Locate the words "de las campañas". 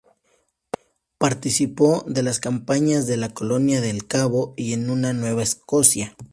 2.07-3.05